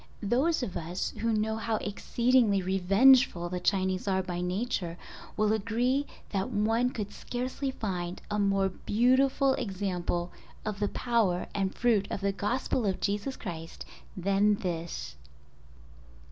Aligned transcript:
Those 0.23 0.63
of 0.63 0.75
us 0.75 1.11
who 1.19 1.31
know 1.31 1.57
how 1.57 1.75
exceedingly 1.75 2.59
revengeful 2.63 3.49
the 3.49 3.59
Chinese 3.59 4.07
are 4.07 4.23
by 4.23 4.41
nature 4.41 4.97
will 5.37 5.53
agree 5.53 6.07
that 6.31 6.49
one 6.49 6.89
could 6.89 7.13
scarcely 7.13 7.69
find 7.69 8.19
a 8.31 8.39
more 8.39 8.69
beautiful 8.69 9.53
example 9.53 10.31
of 10.65 10.79
the 10.79 10.87
power 10.89 11.45
and 11.53 11.75
fruit 11.75 12.07
of 12.09 12.21
the 12.21 12.31
Gospel 12.31 12.87
of 12.87 12.99
Jesus 12.99 13.37
Christ 13.37 13.85
than 14.17 14.55
this. 14.55 15.17